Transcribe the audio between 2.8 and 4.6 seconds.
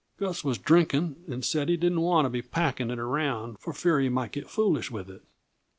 it around for fear he might get